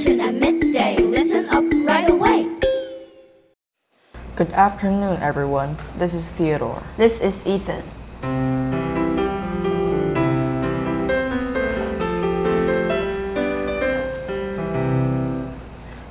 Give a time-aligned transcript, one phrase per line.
[0.00, 0.96] Washington at midday.
[0.96, 2.48] Listen up right away.
[4.34, 5.76] Good afternoon, everyone.
[5.98, 6.82] This is Theodore.
[6.96, 7.84] This is Ethan.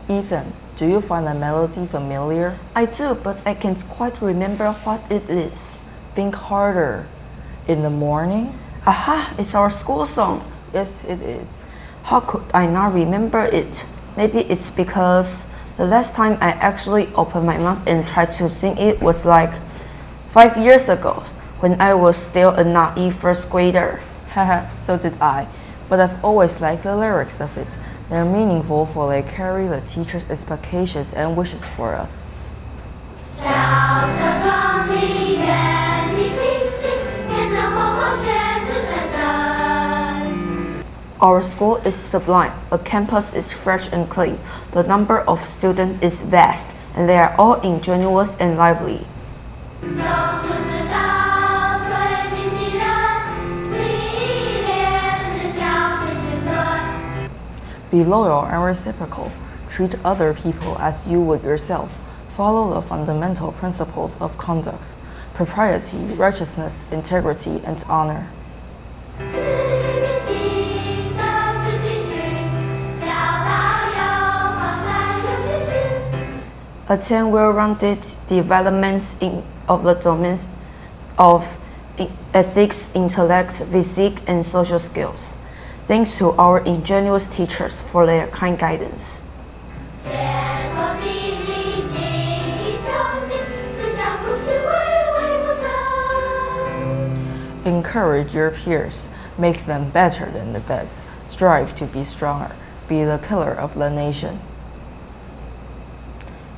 [0.07, 2.59] Ethan, do you find the melody familiar?
[2.75, 5.81] I do, but I can't quite remember what it is.
[6.13, 7.07] Think harder.
[7.67, 8.53] In the morning?
[8.85, 10.45] Aha, it's our school song.
[10.75, 11.63] Yes, it is.
[12.03, 13.85] How could I not remember it?
[14.17, 18.77] Maybe it's because the last time I actually opened my mouth and tried to sing
[18.77, 19.53] it was like
[20.27, 21.23] five years ago
[21.59, 24.01] when I was still a naive first grader.
[24.31, 25.47] Haha, so did I.
[25.87, 27.77] But I've always liked the lyrics of it.
[28.09, 32.25] They're meaningful for they carry the teacher's expectations and wishes for us.
[41.21, 42.53] Our school is sublime.
[42.69, 44.39] The campus is fresh and clean.
[44.71, 49.05] The number of students is vast, and they are all ingenuous and lively.
[57.91, 59.33] Be loyal and reciprocal.
[59.67, 61.97] Treat other people as you would yourself.
[62.29, 64.83] Follow the fundamental principles of conduct
[65.33, 68.27] propriety, righteousness, integrity, and honor.
[76.89, 80.47] attain well-rounded development in, of the domains
[81.17, 81.59] of
[82.33, 85.35] ethics, intellect, physique, and social skills.
[85.85, 89.21] Thanks to our ingenious teachers for their kind guidance.
[97.65, 102.55] Encourage your peers, make them better than the best, strive to be stronger,
[102.87, 104.39] be the pillar of the nation.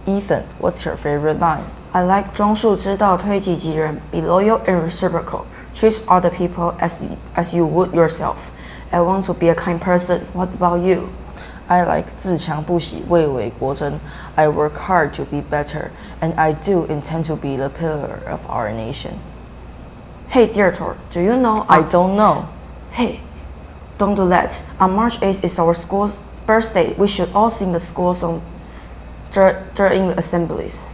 [0.06, 1.66] Ethan, what's your favorite line?
[1.94, 5.44] I like 忠恕之道，推己及人，be loyal and reciprocal.
[5.76, 7.00] Treat other people as
[7.36, 8.52] as you would yourself.
[8.92, 10.22] I want to be a kind person.
[10.34, 11.10] What about you?
[11.68, 14.00] I like 自强不息，蔚为国珍.
[14.36, 18.42] I work hard to be better, and I do intend to be the pillar of
[18.50, 19.20] our nation.
[20.30, 21.66] Hey, Theodore, do you know?
[21.68, 22.46] I don't know.
[22.92, 23.20] Hey,
[23.98, 24.62] don't do that.
[24.80, 26.94] On March 8th is our school's birthday.
[26.98, 28.42] We should all sing the school song
[29.32, 30.94] during the assemblies.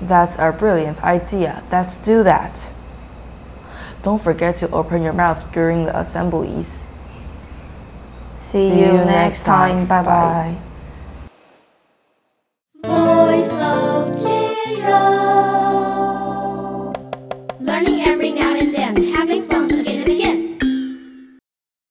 [0.00, 1.62] That's a brilliant idea.
[1.70, 2.72] Let's do that.
[4.02, 6.84] Don't forget to open your mouth during the assemblies.
[8.38, 9.86] See, See you you next next time.
[9.86, 9.86] time.
[9.86, 10.56] Bye Bye.
[10.56, 10.69] bye.